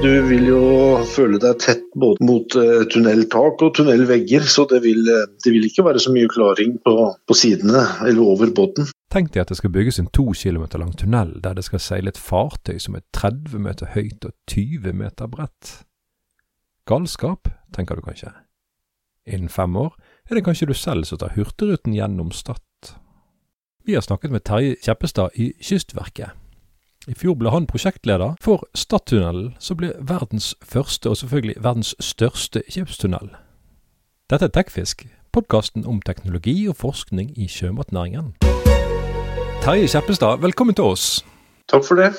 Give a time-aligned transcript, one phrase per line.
[0.00, 0.60] Du vil jo
[1.04, 5.66] føle deg tett både mot uh, tunneltak og tunnelvegger, så det vil, uh, det vil,
[5.68, 6.94] ikke være så mye klaring på,
[7.28, 8.88] på sidene eller over båten.
[9.12, 12.14] Tenk deg at det skal bygges en to kilometer lang tunnel der det skal seile
[12.14, 15.76] et fartøy som er 30 meter høyt og 20 meter bredt.
[16.88, 18.32] Galskap, tenker du kanskje.
[19.28, 19.98] Innen fem år
[20.30, 22.96] er det kanskje du selv som tar Hurtigruten gjennom Stad.
[23.84, 26.32] Vi har snakket med Terje Kjeppestad i Kystverket
[27.08, 32.62] i fjor ble han prosjektleder for Stadtunnelen, som ble verdens første og selvfølgelig verdens største
[32.68, 33.30] skipstunnel.
[34.30, 38.34] Dette er Tekfisk, podkasten om teknologi og forskning i sjømatnæringen.
[39.64, 41.06] Terje Kjeppestad, velkommen til oss.
[41.72, 42.12] Takk for det.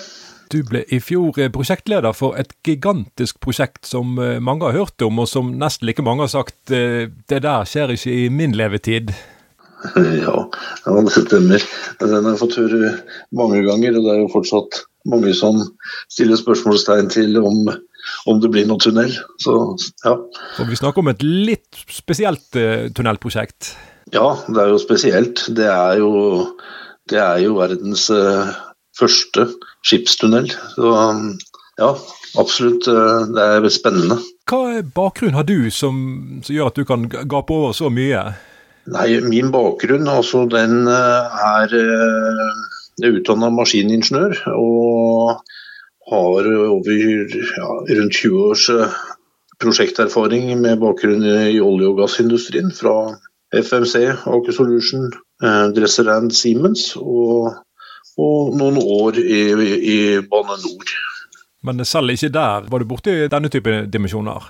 [0.52, 5.21] Du ble i fjor prosjektleder for et gigantisk prosjekt som eh, mange har hørt om,
[5.23, 9.13] og som nesten like mange har sagt eh, det der skjer ikke i min levetid.
[10.26, 10.38] Ja,
[10.85, 11.63] ja det stemmer.
[11.99, 12.95] Den har jeg fått høre
[13.35, 15.62] mange ganger, og det er jo fortsatt mange som
[16.12, 17.70] stiller spørsmålstegn til om,
[18.29, 19.13] om det blir noen tunnel.
[19.41, 19.55] Så,
[20.05, 20.18] ja.
[20.62, 23.74] Og vi snakker om et litt spesielt uh, tunnelprosjekt?
[24.13, 25.46] Ja, det er jo spesielt.
[25.57, 26.12] Det er jo,
[27.09, 28.52] det er jo verdens uh,
[28.98, 29.48] første
[29.87, 30.52] skipstunnel.
[30.76, 30.93] Så
[31.79, 31.96] ja,
[32.37, 32.85] absolutt.
[32.85, 34.20] Uh, det er spennende.
[34.52, 35.98] Hva bakgrunn har du som,
[36.43, 38.32] som gjør at du kan gape over så mye?
[38.91, 45.41] Nei, Min bakgrunn altså, den eh, er eh, utdanna maskiningeniør og
[46.11, 48.97] har over ja, rundt 20 års eh,
[49.63, 52.95] prosjekterfaring med bakgrunn i olje- og gassindustrien fra
[53.51, 53.95] FMC,
[54.31, 55.09] Aker Solution,
[55.75, 57.51] Dresserand Siemens og,
[58.15, 59.41] og, noen år i,
[59.91, 60.93] i Bane Nor.
[61.67, 64.47] Men selv ikke der var du borti denne type dimensjoner?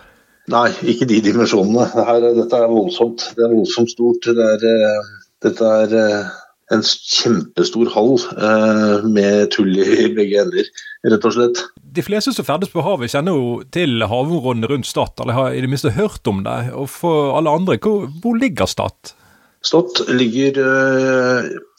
[0.52, 1.88] Nei, ikke de dimensjonene.
[1.96, 3.30] Her, dette er voldsomt.
[3.38, 4.28] Det er voldsomt stort.
[4.28, 5.12] Det er, uh,
[5.46, 6.32] dette er uh,
[6.76, 10.68] en kjempestor hall uh, med tull i begge ender,
[11.08, 11.64] rett og slett.
[11.96, 15.64] De fleste som ferdes på havet kjenner jo til havområdene rundt Stad, eller har i
[15.64, 16.60] det minste hørt om det.
[16.76, 19.16] Og for alle andre, hvor, hvor ligger Stad?
[19.64, 20.58] Stad ligger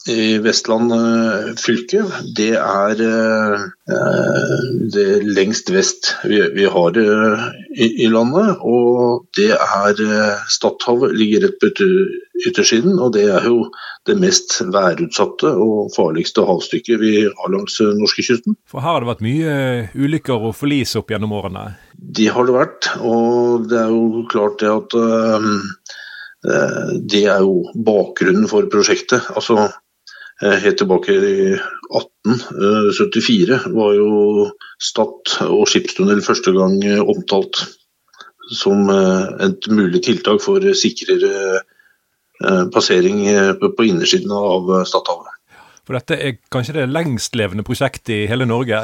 [0.07, 2.03] i Vestland eh, fylke,
[2.35, 3.61] det er eh,
[4.93, 8.57] det lengst vest vi, har i, i, landet.
[8.59, 10.01] Og det er
[10.51, 11.87] Stadhavet ligger rett på
[12.43, 13.69] yttersiden, og det er jo
[14.07, 18.57] det mest værutsatte og farligste havstykket vi har langs norskekysten.
[18.67, 19.53] For her har det vært mye
[19.95, 21.69] ulykker og forlis opp gjennom årene?
[21.95, 24.97] De har det vært, og det er jo klart det at
[27.07, 29.31] det er jo bakgrunnen for prosjektet.
[29.31, 29.82] Altså, Eh,
[30.41, 34.49] helt tilbake i 1874 var jo
[34.81, 37.55] Stad og skipstunnel første gang eh, omtalt
[38.53, 41.61] som eh, et mulig tiltak for sikrere
[42.73, 43.21] passering
[43.61, 45.29] på innersiden av Stadhavet.
[45.87, 48.81] For dette er kanskje det lengstlevende prosjektet i hele Norge?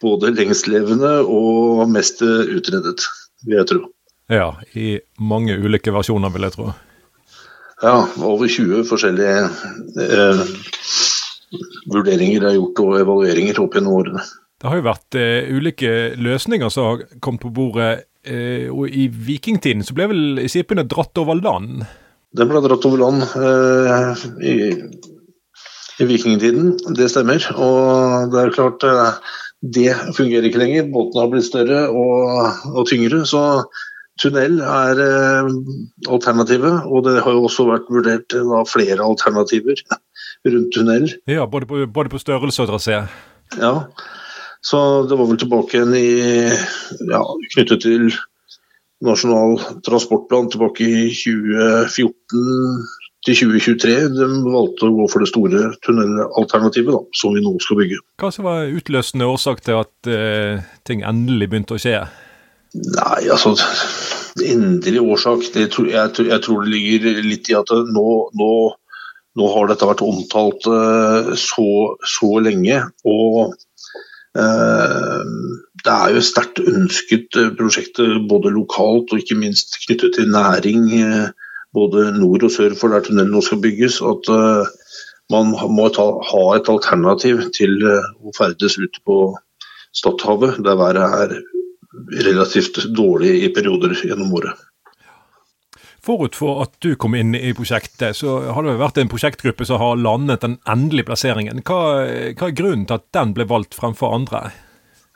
[0.00, 3.04] Både lengstlevende og mest utredet,
[3.44, 3.80] vil jeg tro.
[4.32, 6.70] Ja, i mange ulike versjoner, vil jeg tro.
[7.84, 9.42] Ja, over 20 forskjellige
[10.00, 10.38] eh,
[11.92, 14.24] vurderinger er gjort og evalueringer opp gjennom årene.
[14.56, 18.06] Det har jo vært eh, ulike løsninger som har kommet på bordet.
[18.24, 21.84] Eh, og I vikingtiden så ble vel skipene dratt over land?
[22.34, 24.54] Den ble dratt over land eh, i,
[26.00, 27.44] i, vikingtiden, det stemmer.
[27.52, 29.34] Og det er klart, eh,
[29.76, 30.88] det fungerer ikke lenger.
[30.88, 33.26] Båtene har blitt større og, og tyngre.
[33.28, 33.44] så
[34.22, 35.48] Tunnel er eh,
[36.06, 39.80] alternativet, og det har jo også vært vurdert eh, da, flere alternativer
[40.52, 41.08] rundt tunnel.
[41.30, 43.00] Ja, både på, både på størrelse og trasé?
[43.58, 43.74] Ja,
[44.64, 46.06] så det var vel tilbake igjen i
[47.10, 48.08] ja, knyttet til
[49.04, 52.86] Nasjonal transportplan tilbake i 2014
[53.26, 53.96] til 2023.
[54.14, 58.00] De valgte å gå for det store tunnelalternativet da, som vi nå skal bygge.
[58.22, 61.98] Hva som var utløsende årsak til at eh, ting endelig begynte å skje?
[62.74, 63.54] Nei, altså
[64.42, 68.48] Endelig årsak jeg, jeg, tror det ligger litt i at nå, nå,
[69.38, 71.66] nå har dette vært omtalt uh, så,
[72.02, 72.80] så, lenge.
[73.06, 73.54] Og
[74.34, 75.22] uh,
[75.86, 80.90] det er jo sterkt ønsket uh, prosjektet både lokalt og ikke minst knyttet til næring
[81.74, 84.02] både nord og sør for der tunnelen nå skal bygges.
[84.02, 84.34] At
[85.30, 89.22] man må ta, ha et alternativ til å ferdes ute på
[89.94, 91.38] Stadhavet, der været er
[92.24, 94.62] relativt dårlig i perioder gjennom året.
[96.04, 99.80] Forut for at du kom inn i prosjektet, så har det vært en prosjektgruppe som
[99.80, 101.62] har landet den endelige plasseringen.
[101.64, 101.80] Hva,
[102.36, 104.50] hva er grunnen til at den ble valgt fremfor andre?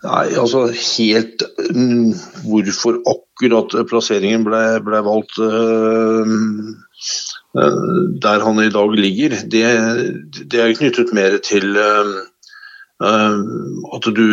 [0.06, 1.42] Nei, altså helt
[1.74, 2.12] um,
[2.46, 6.28] Hvorfor akkurat plasseringen ble, ble valgt øh,
[8.22, 9.64] der han i dag ligger, det,
[10.52, 12.14] det er knyttet mer til øh,
[13.02, 14.26] at du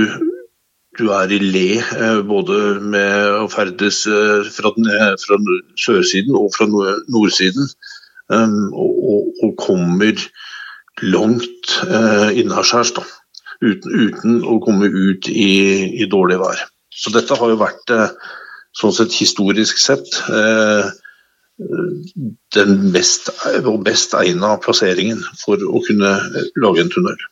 [0.97, 4.89] du er i le eh, både med å ferdes eh, fra, den,
[5.21, 5.39] fra
[5.79, 7.69] sørsiden og fra nordsiden.
[8.25, 10.17] Um, og, og, kommer
[11.05, 11.75] langt
[12.33, 12.95] innaskjærs,
[13.61, 15.51] uten, uten, å komme ut i,
[16.01, 16.63] i, dårlig vær.
[16.89, 17.93] Så dette har jo vært
[18.79, 20.17] sånn sett historisk sett
[22.57, 23.29] den mest
[23.85, 26.15] best egna plasseringen for å kunne
[26.65, 27.27] lage en tunnel.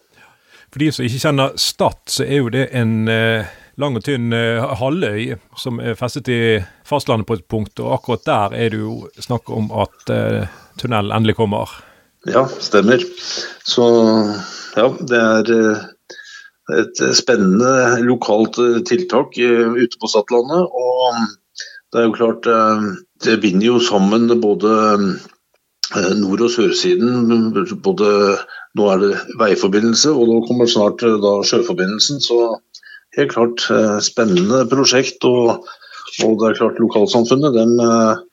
[0.73, 3.45] For de som ikke kjenner Stad, så er jo det en eh,
[3.77, 6.41] lang og tynn eh, halvøy som er festet i
[6.89, 10.47] fastlandet på et punkt, og akkurat der er det jo snakk om at eh,
[10.81, 11.69] tunnel endelig kommer.
[12.25, 13.05] Ja, stemmer.
[13.69, 13.85] Så
[14.73, 15.83] ja, det er eh,
[16.79, 20.65] et spennende lokalt eh, tiltak eh, ute på Stadlandet.
[20.73, 21.21] Og
[21.93, 22.47] det er jo klart,
[23.21, 24.71] det binder jo sammen både
[26.17, 27.53] nord- og sørsiden.
[27.83, 28.09] Både
[28.77, 32.21] nå er det veiforbindelse, og nå kommer snart eh, da sjøforbindelsen.
[32.23, 32.39] Så
[33.17, 35.23] helt klart eh, spennende prosjekt.
[35.29, 35.67] Og,
[36.23, 38.23] og det er klart lokalsamfunnet dem, eh,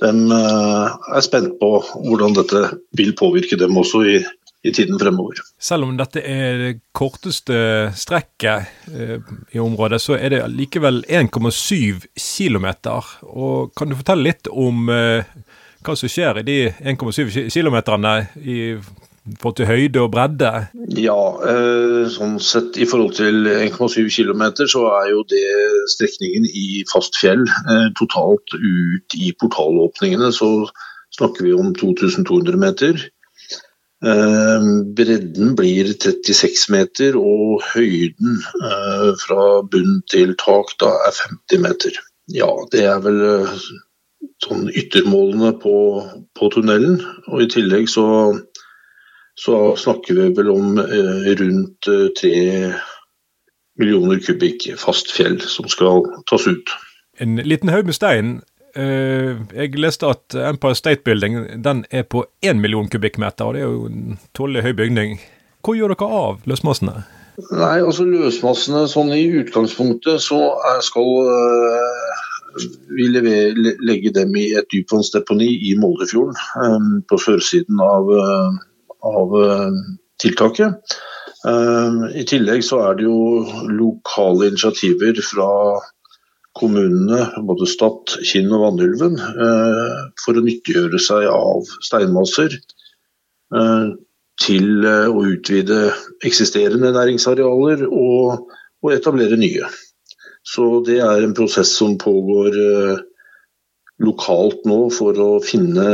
[0.00, 1.74] dem er spent på
[2.06, 2.62] hvordan dette
[2.96, 4.20] vil påvirke dem også i,
[4.64, 5.40] i tiden fremover.
[5.60, 9.18] Selv om dette er det korteste strekket eh,
[9.56, 12.68] i området, så er det likevel 1,7 km.
[13.76, 15.24] Kan du fortelle litt om eh,
[15.84, 16.58] hva som skjer i de
[16.92, 17.76] 1,7 km
[18.40, 18.58] i
[19.40, 20.50] forhold til høyde og bredde?
[20.98, 21.20] Ja,
[21.52, 25.44] eh, sånn sett i forhold til 1,7 km så er jo det
[25.94, 27.44] strekningen i fast fjell.
[27.44, 30.50] Eh, totalt ut i portalåpningene så
[31.16, 33.00] snakker vi om 2200 meter.
[34.00, 38.40] Eh, bredden blir 36 meter, og høyden
[39.20, 42.00] fra bunn til tak da er 50 meter.
[42.30, 43.22] Ja, det er vel
[44.44, 45.74] sånn yttermålene på,
[46.36, 47.00] på tunnelen.
[47.30, 48.06] Og i tillegg så,
[49.38, 52.36] så snakker vi vel om eh, rundt eh, tre
[53.80, 56.72] millioner kubikk fast fjell som skal tas ut.
[57.20, 58.40] En liten haug med stein.
[58.76, 63.64] Eh, jeg leste at Empire State Building den er på én million kubikkmeter, og det
[63.64, 65.16] er jo en tålelig høy bygning.
[65.64, 67.02] Hvor gjør dere av løsmassene?
[67.56, 70.38] Nei, altså Løsmassene sånn i utgangspunktet så
[70.84, 71.06] skal
[72.96, 78.58] vi legge dem i et dypvannsdeponi i Moldefjorden, um, på sørsiden av, uh,
[79.06, 79.78] av uh,
[80.22, 80.96] tiltaket.
[81.46, 85.50] Um, I tillegg så er det jo lokale initiativer fra
[86.58, 92.60] kommunene, både Stad, Kinn og Vannylven, uh, for å nyttiggjøre seg av steinmasser
[94.40, 95.88] til å utvide
[96.22, 99.66] eksisterende næringsarealer og, og etablere nye.
[100.50, 103.02] Så det er en prosess som pågår eh,
[104.02, 105.88] lokalt nå for å finne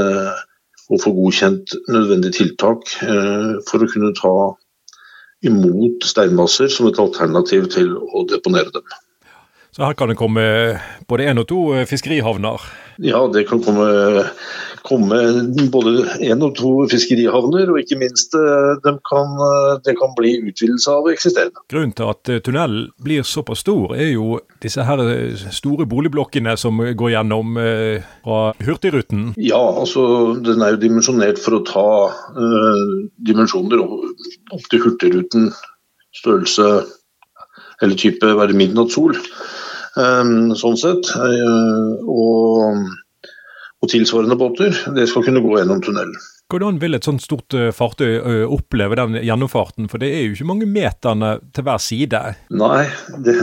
[0.86, 4.36] og få godkjent nødvendige tiltak eh, for å kunne ta
[5.46, 8.86] imot steinmasser som et alternativ til å deponere dem.
[9.76, 10.42] Så her kan det komme
[11.10, 12.62] både én og to eh, fiskerihavner?
[13.04, 14.24] Ja, det kan komme,
[14.86, 15.18] komme
[15.72, 15.92] både
[16.24, 20.92] én og to fiskerihavner, og ikke minst eh, de kan, eh, det kan bli utvidelse
[20.92, 21.64] av eksisterende.
[21.72, 25.02] Grunnen til at tunnelen blir såpass stor, er jo disse her
[25.54, 29.28] store boligblokkene som går gjennom fra Hurtigruten?
[29.40, 31.88] Ja, altså den er jo dimensjonert for å ta
[32.36, 32.94] uh,
[33.28, 35.50] dimensjoner opp til Hurtigruten
[36.16, 36.68] størrelse
[37.82, 39.16] eller type være midnattssol.
[40.00, 41.10] Ehm, sånn sett.
[41.16, 42.86] Eh, og,
[43.82, 44.74] og, tilsvarende båter.
[44.96, 46.16] Det skal kunne gå gjennom tunnelen.
[46.52, 50.36] Hvordan vil et sånt stort eh, fartøy eh, oppleve den gjennomfarten, for det er jo
[50.36, 52.22] ikke mange meterne til hver side?
[52.54, 52.86] Nei,
[53.26, 53.34] det,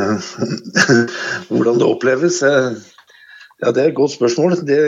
[1.52, 4.58] hvordan det oppleves ja, Det er et godt spørsmål.
[4.68, 4.80] Det,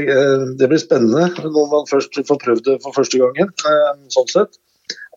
[0.59, 3.51] det, blir spennende når man først får prøvd det for første gangen.
[4.11, 4.59] sånn sett.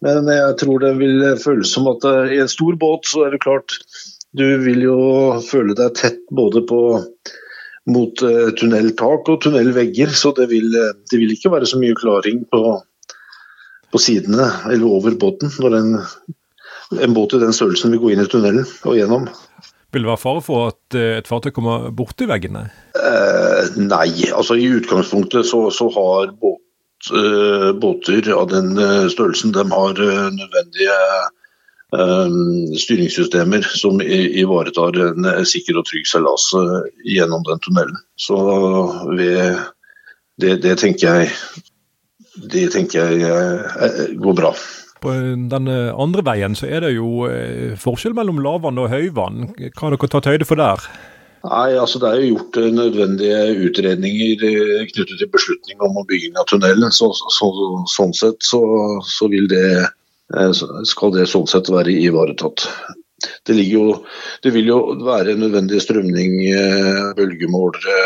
[0.04, 3.42] Men jeg tror det vil føles som at i en stor båt så er det
[3.42, 3.74] klart
[4.36, 4.98] du vil jo
[5.44, 6.80] føle deg tett både på
[7.88, 11.96] mot uh, tunneltak og tunnelvegger, så det vil, eh, det vil, ikke være så mye
[11.98, 12.78] klaring på,
[13.92, 15.96] på sidene eller over båten når en,
[16.98, 19.28] en båt i den størrelsen vil gå inn i tunnelen og gjennom.
[19.94, 22.68] Vil det være fare for at uh, et fartøy kommer borti veggene?
[22.98, 26.64] Eh, nei, altså i utgangspunktet så, så har båt,
[27.78, 28.72] båter av den
[29.08, 30.00] størrelsen de har
[30.34, 30.96] nødvendige
[31.88, 37.96] styringssystemer som ivaretar en sikker og trygg seilas eh, gjennom den tunnelen.
[38.20, 38.36] Så
[39.16, 39.62] ved,
[40.36, 41.30] det, det, tenker jeg
[42.52, 44.52] det tenker jeg eh, går bra.
[45.00, 49.54] På den andre veien så er det jo eh, forskjell mellom lavvann og høyvann.
[49.56, 50.84] Hva har dere tatt høyde for der?
[51.48, 54.42] Nei, altså Det er jo gjort nødvendige utredninger
[54.90, 56.90] knyttet til beslutning om bygging av tunnelen.
[56.92, 57.48] Så, så,
[57.94, 58.60] sånn sett så,
[59.06, 59.86] så vil det Eh,
[60.84, 62.66] skal det sånn sett være ivaretatt.
[63.46, 64.04] Det, jo,
[64.42, 67.96] det, vil jo være nødvendig strømning, eh, bølgemålere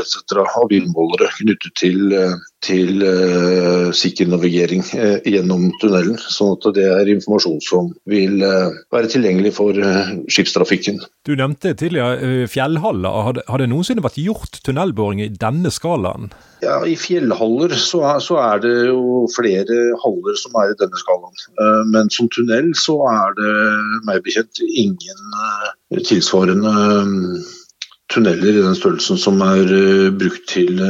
[0.00, 0.42] etc.
[0.60, 6.18] og bilmålere knyttet til, eh, til uh, sikker navigering uh, gjennom tunnelen.
[6.20, 9.78] Sånn at det er informasjon som vil uh, være tilgjengelig for
[10.28, 11.00] skipstrafikken.
[11.24, 13.22] Du nevnte tidligere fjellhaller.
[13.28, 16.32] Har det, har det noensinne vært gjort tunnelboring i denne skalaen?
[16.58, 20.98] Ja, I fjellhaller så er, så er, det jo flere haller som er i denne
[20.98, 21.36] skalaen.
[21.54, 23.52] Eh, men som tunnel så er det
[24.08, 26.72] meg bekjent ingen eh, tilsvarende
[27.06, 27.44] mm,
[28.14, 30.82] tunneler i den størrelsen som er eh, brukt til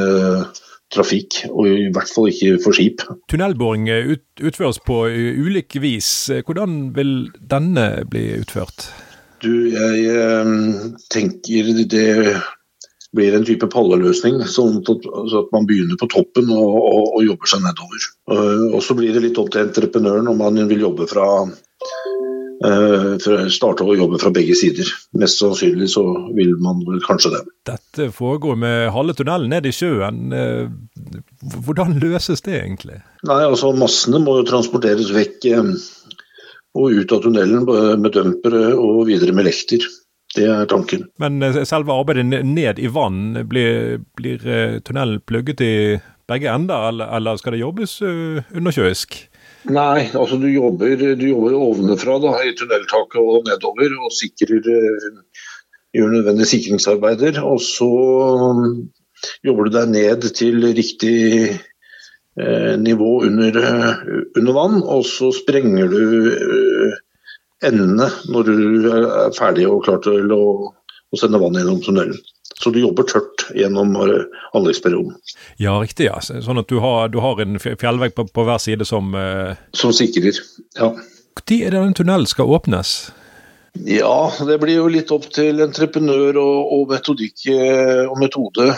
[0.89, 3.03] trafikk, og i hvert fall ikke for skip.
[3.29, 6.31] Tunnelboring ut, utføres på ulike vis.
[6.47, 8.87] Hvordan vil denne bli utført?
[9.45, 12.07] Du, jeg tenker det
[13.17, 17.25] blir en type palleløsning, sånn at, så at man begynner på toppen og, og, og
[17.25, 18.09] jobber seg nedover.
[18.75, 21.29] Og så blir det litt opp til entreprenøren om man vil jobbe fra
[23.55, 24.89] starte å jobbe fra begge sider.
[25.19, 26.03] Mest sannsynlig så
[26.35, 27.43] vil man vel kanskje det.
[27.71, 30.33] Dette foregår med halve tunnelen ned i sjøen.
[30.35, 30.67] Eh,
[31.67, 33.01] hvordan løses det egentlig?
[33.29, 35.73] Nei, altså Massene må jo transporteres vekk eh,
[36.79, 37.65] og ut av tunnelen
[38.03, 39.87] med dumpere og videre med lekter.
[40.37, 41.07] Det er tanken.
[41.23, 45.75] Men eh, selve arbeidet ned i vann, blir, blir eh, tunnelen plugget i
[46.29, 49.23] begge ender, eller, eller skal det jobbes undersjøisk?
[49.69, 54.65] Nei, altså du jobber, du jobber ovenfra da, i tunneltaket og nedover og sikrer,
[55.93, 57.43] gjør nødvendige sikringsarbeider.
[57.45, 58.63] Og så um,
[59.45, 61.19] jobber du deg ned til riktig
[61.51, 63.61] eh, nivå under,
[64.39, 66.01] under, vann, og så sprenger du
[66.33, 66.97] eh,
[67.69, 72.17] endene når du er ferdig og klar til å, å sende vann gjennom tunnelen.
[72.59, 74.25] Så du jobber tørt gjennom eh,
[74.57, 75.15] anleggsperioden.
[75.63, 76.09] Ja, riktig.
[76.09, 76.19] ja.
[76.21, 79.55] Sånn at du har, du har en fjellvegg på, på, hver side som uh...
[79.79, 80.41] Som sikrer,
[80.79, 80.91] ja.
[81.39, 82.97] Når er det den tunnelen skal åpnes?
[83.87, 88.73] Ja, det blir jo litt opp til entreprenør og, og metodikk eh, og metode.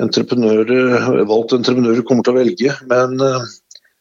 [0.00, 0.72] Entreprenør,
[1.28, 3.20] valgt entreprenør kommer til å velge, men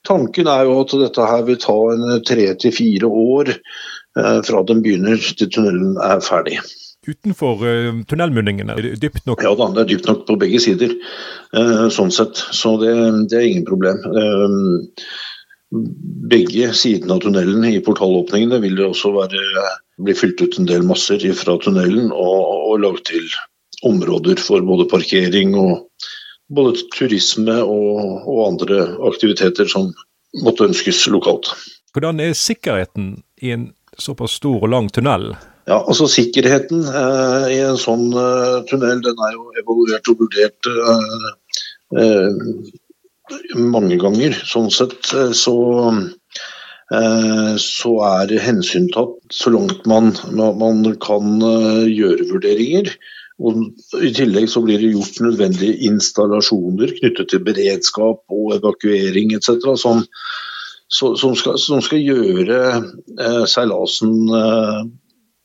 [0.04, 3.54] Tanken er jo at dette her vil ta en tre til fire år
[4.44, 6.58] fra den begynner til tunnelen er ferdig.
[7.04, 7.62] Utenfor
[8.08, 9.44] tunnelmunningen, er det dypt nok?
[9.44, 10.94] Ja da, det er dypt nok på begge sider.
[11.52, 12.40] Uh, sånn sett.
[12.56, 12.94] Så det,
[13.32, 14.00] det er ingen problem.
[14.08, 14.88] Uh,
[16.30, 19.42] begge sidene av tunnelen i portalåpningene vil det også være,
[20.04, 23.26] bli fylt ut en del masser fra tunnelen og, og lagt til
[23.84, 25.88] områder for både parkering og
[26.54, 29.90] både turisme og, og, andre aktiviteter som
[30.44, 31.50] måtte ønskes lokalt.
[31.94, 35.34] Hvordan er sikkerheten i en såpass stor og lang tunnel?
[35.64, 40.72] Ja, altså Sikkerheten eh, i en sånn eh, tunnel den er jo evaluert og vurdert
[40.72, 41.28] eh,
[42.04, 42.72] eh
[43.56, 44.36] mange ganger.
[44.46, 45.56] Sånn sett eh, så,
[46.92, 51.40] eh, så er hensyntatt så langt man, man kan
[51.88, 52.92] gjøre vurderinger.
[53.40, 53.64] Og
[54.04, 59.72] I tillegg så blir det gjort nødvendige installasjoner knyttet til beredskap og evakuering etc.
[59.80, 60.04] Som,
[60.92, 64.92] som, som skal, gjøre seilasen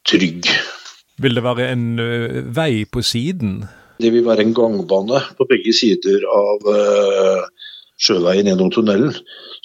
[0.08, 0.48] trygg.
[1.22, 3.62] Vil det være en uh, vei på siden?
[3.98, 7.46] Det vil være en gangbane på begge sider av uh,
[7.98, 9.16] sjøveien gjennom tunnelen.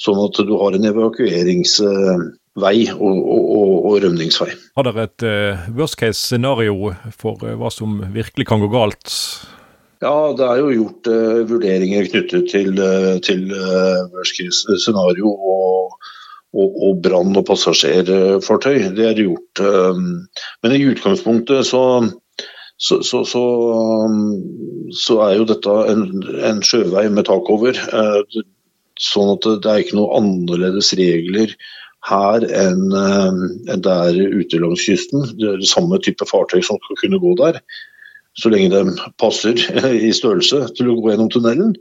[0.02, 4.52] Sånn at du har en evakueringsvei Uh, og, og, og rømningsvei.
[4.78, 9.10] Har dere et uh, worst case scenario for uh, hva som virkelig kan gå galt?
[10.04, 12.78] Ja, det er jo gjort uh, vurderinger knyttet til,
[13.26, 13.48] til
[14.14, 15.98] worst case scenario og,
[16.54, 18.94] og, og brann- og passasjerfartøy.
[18.98, 19.62] Det er gjort.
[20.64, 21.84] men i utgangspunktet så,
[22.78, 26.04] så, så, så, er jo dette en,
[26.46, 27.80] en sjøvei med tak over.
[29.02, 31.56] sånn at det er ikke noe annerledes regler
[32.10, 35.26] her enn eh, det er ute langs kysten.
[35.40, 37.60] Det er det samme type fartøy som skal kunne gå der,
[38.40, 39.60] så lenge de passer
[40.08, 41.76] i størrelse til å gå gjennom tunnelen.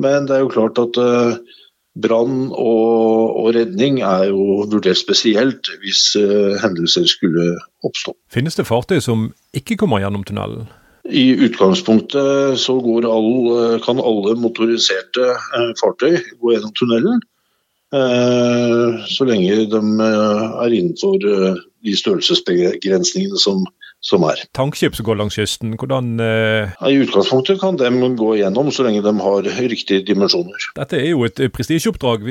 [0.00, 1.36] Men det er jo klart at uh,
[1.94, 7.52] brann og, og, redning er jo vurdert spesielt hvis uh, hendelser skulle
[7.86, 8.16] oppstå.
[8.34, 10.66] Finnes det fartøy som ikke kommer gjennom tunnelen?
[11.04, 13.30] I utgangspunktet så all,
[13.84, 15.34] kan alle motoriserte
[15.76, 17.20] fartøy gå gjennom tunnelen.
[17.94, 23.60] Uh, så lenge de eh, er innenfor eh, de størrelsesbegrensningene som,
[24.04, 24.42] som er.
[24.56, 29.14] Tankskip som går langs kysten, hvordan I utgangspunktet kan de gå gjennom så lenge de
[29.20, 30.68] har riktige dimensjoner.
[30.76, 32.26] Dette er jo et prestisjeoppdrag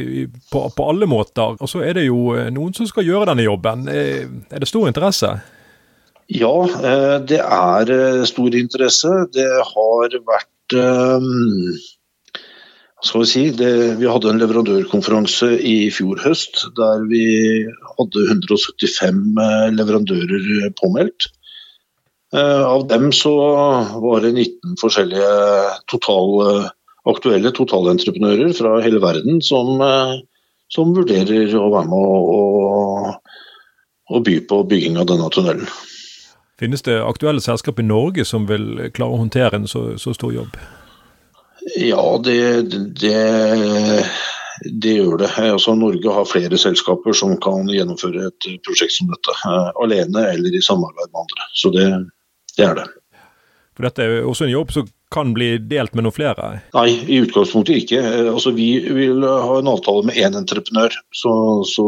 [0.52, 3.88] på, på, alle måter, og så er det jo noen som skal gjøre denne jobben.
[3.90, 5.34] Er det stor interesse?
[6.32, 6.54] Ja,
[7.26, 9.16] det er stor interesse.
[9.34, 10.78] Det har vært
[13.04, 17.26] skal vi si, det, vi hadde en leverandørkonferanse i fjor høst der vi
[17.98, 19.18] hadde 175
[19.76, 21.33] leverandører påmeldt.
[22.34, 23.32] Av dem så
[24.02, 25.34] var det 19 forskjellige
[25.92, 26.64] total,
[27.06, 29.78] aktuelle totalentreprenører fra hele verden som,
[30.74, 33.36] som vurderer å være med og,
[34.10, 35.70] og by på bygging av denne tunnelen.
[36.60, 40.34] Finnes det aktuelle selskap i Norge som vil klare å håndtere en så, så stor
[40.34, 40.58] jobb?
[41.80, 42.62] Ja, det,
[43.02, 43.20] det,
[44.82, 45.30] det gjør det.
[45.50, 49.36] Altså, Norge har flere selskaper som kan gjennomføre et prosjekt som dette.
[49.48, 51.48] Eh, alene eller i samarbeid med andre.
[51.58, 51.88] Så det,
[52.58, 52.90] det er det.
[53.74, 56.50] For Dette er også en jobb som kan bli delt med noen flere?
[56.76, 58.02] Nei, i utgangspunktet ikke.
[58.02, 60.98] Eh, altså, vi vil ha en avtale med én entreprenør.
[61.14, 61.34] Så,
[61.70, 61.88] så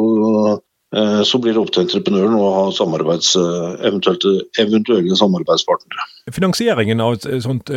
[0.95, 6.05] Eh, så blir det opp til entreprenøren å ha samarbeids, eh, eventuelle samarbeidspartnere.
[6.31, 7.69] Finansieringen av et sånt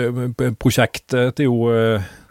[0.60, 1.66] prosjekt, det er jo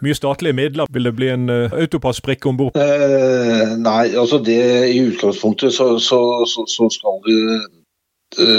[0.02, 0.86] mye statlige midler.
[0.90, 2.76] Vil det bli en autopassbrikke om bord?
[2.76, 4.62] Eh, nei, altså det
[4.94, 7.38] i utgangspunktet så, så, skal, det,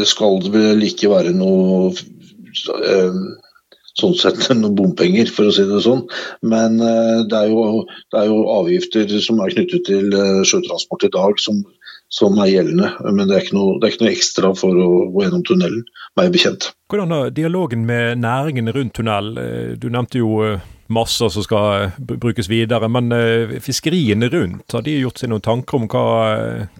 [0.10, 3.20] skal det vel ikke være noe eh,
[4.00, 6.06] sånn sett noen bompenger, for å si det sånn.
[6.42, 7.84] Men det er, jo,
[8.14, 10.16] det er jo avgifter som er knyttet til
[10.48, 11.62] sjøtransport i dag, som
[12.10, 12.90] som er gjeldende.
[13.14, 15.86] Men det er, noe, det er, ikke noe, ekstra for å gå gjennom tunnelen,
[16.20, 16.72] meg bekjent.
[16.90, 19.32] Hvordan har dialogen med næringen rundt tunnel?
[19.38, 23.12] Eh, du nevnte jo eh, masser som skal eh, brukes videre, men
[23.64, 26.06] fiskeriene rundt, har de gjort seg noen tanker om hva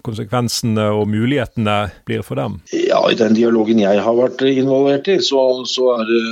[0.06, 1.76] konsekvensene og mulighetene
[2.08, 2.58] blir for dem?
[2.74, 6.22] Ja, I den dialogen jeg har vært involvert i, så, så er det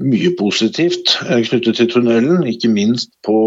[0.00, 2.46] mye positivt knyttet til tunnelen.
[2.48, 3.38] Ikke minst på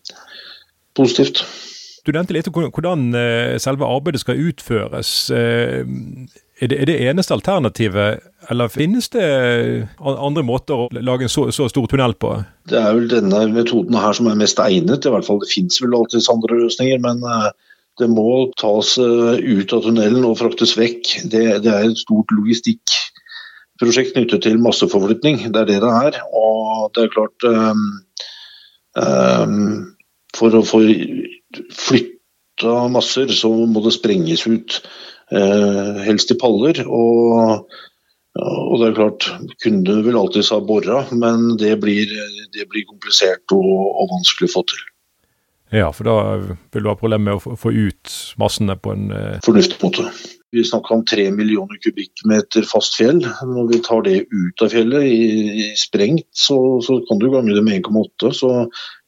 [0.94, 1.42] positivt.
[2.06, 5.30] Du nevnte litt om hvordan eh, selve arbeidet skal utføres.
[6.58, 9.24] Eh, er det, er det eneste alternativet, eller finnes det
[10.00, 12.36] andre måter å lage en så, så, stor tunnel på?
[12.70, 15.06] Det er vel denne metoden her som er mest egnet.
[15.06, 17.50] i hvert fall Det finnes vel alltid andre løsninger, men eh,
[18.00, 21.12] det må tas ut av tunnelen og fraktes vekk.
[21.30, 25.44] Det, det er et stort logistikkprosjekt knyttet til masseforflytning.
[25.54, 26.18] Det er det det er.
[26.34, 27.84] Og det er klart um,
[28.98, 29.60] um,
[30.34, 30.82] For å få
[31.70, 34.80] flytta masser, så må det sprenges ut.
[35.32, 36.80] Eh, helst i paller.
[36.84, 37.70] Og,
[38.40, 39.28] og, det er klart,
[39.64, 42.10] kunden vil alltids ha bora, men det blir,
[42.54, 44.84] det blir komplisert og, og, vanskelig å få til.
[45.74, 49.40] Ja, for da vil du ha problemer med å få ut massene på en eh...
[49.46, 50.06] Fornuftig måte.
[50.54, 53.20] Vi snakker om tre millioner kubikkmeter fast fjell.
[53.50, 55.24] Når vi tar det ut av fjellet i,
[55.64, 58.30] i sprengt, så, så, kan du gange det med 1,8.
[58.38, 58.50] Så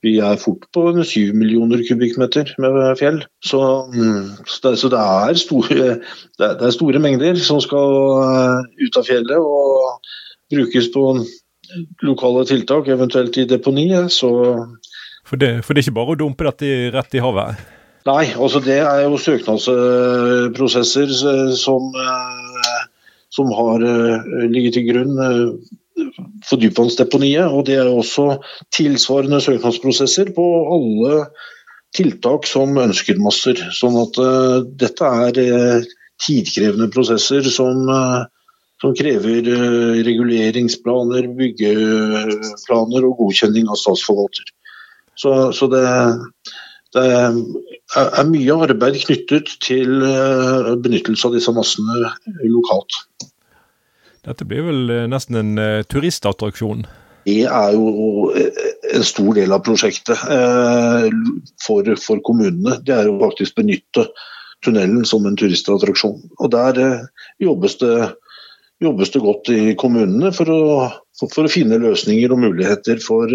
[0.02, 3.22] vi er fort på 7 millioner kubikkmeter med fjell.
[3.44, 3.60] Så,
[4.46, 7.94] så, det, så det, er store, det, det, er store, mengder som skal
[8.26, 10.10] eh, ut av fjellet og
[10.52, 11.06] brukes på
[12.06, 14.12] lokale tiltak, eventuelt i deponiet.
[14.14, 14.30] Så
[15.26, 17.64] for det, for det er ikke bare å dumpe dette rett i havet?
[18.06, 21.10] Nei, altså det er jo søknadsprosesser
[21.58, 22.84] som, eh,
[23.34, 26.04] som har eh, ligget til grunn eh,
[26.46, 27.50] for dypvannsdeponiet.
[27.50, 28.28] Og det er også
[28.76, 31.24] tilsvarende søknadsprosesser på alle
[31.96, 33.58] tiltak som ønsker masser.
[33.74, 34.18] Sånn at
[34.78, 35.86] dette er
[36.22, 37.88] tidkrevende prosesser som,
[38.82, 39.48] som krever
[40.06, 44.52] reguleringsplaner, byggeplaner og godkjenning av statsforvalter.
[45.16, 45.86] Så, så det,
[46.96, 52.12] det er mye arbeid knyttet til eh, benyttelse av disse massene
[52.48, 53.00] lokalt.
[54.26, 56.86] Dette blir vel eh, nesten en eh, turistattraksjon?
[57.26, 60.20] Det er jo en stor del av prosjektet
[61.58, 62.76] for, for kommunene.
[62.86, 64.04] Det er jo faktisk benytte
[64.62, 66.20] tunnelen som en turistattraksjon.
[66.38, 66.78] Og Der
[67.42, 68.12] jobbes det,
[68.78, 70.60] jobbes det godt i kommunene for å,
[71.18, 73.26] for å finne løsninger og muligheter for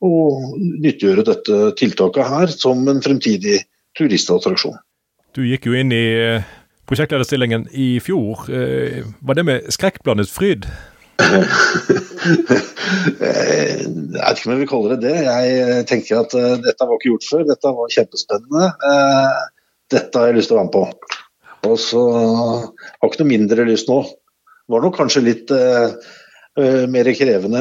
[0.00, 3.58] og nyttiggjøre dette tiltaket her som en fremtidig
[3.98, 4.78] turistattraksjon.
[5.36, 6.46] Du gikk jo inn i eh,
[6.90, 8.46] prosjektlederstillingen i fjor.
[8.50, 10.66] Eh, var det med skrekkblandet fryd?
[11.20, 11.28] Eh,
[13.20, 13.86] jeg
[14.16, 15.16] vet ikke om jeg vil kalle det det.
[15.28, 16.34] Jeg tenker at
[16.64, 17.46] dette var ikke gjort før.
[17.52, 18.72] Dette var kjempespennende.
[19.90, 20.84] Dette har jeg lyst til å være med på.
[21.70, 24.00] Og så har jeg ikke noe mindre lyst nå.
[24.08, 25.50] Det var nok kanskje litt
[26.90, 27.60] mer krevende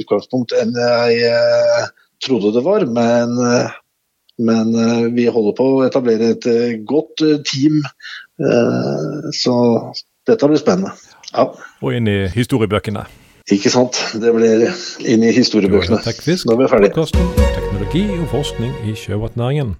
[0.00, 1.88] utgangspunkt enn jeg eh,
[2.24, 2.86] trodde det var.
[2.86, 3.76] Men, eh,
[4.46, 6.48] men, eh, vi holder på å etablere et
[6.88, 7.80] godt team,
[9.32, 9.54] så
[10.28, 10.90] dette blir spennende.
[11.30, 11.46] Ja.
[11.80, 13.06] Og inn i historiebøkene.
[13.48, 13.96] Ikke sant.
[14.20, 14.66] Det blir
[15.08, 16.02] inn i historiebøkene.
[16.04, 17.06] Når Nå er vi ferdige.
[17.56, 19.72] teknologi og forskning i sjømatnæringen.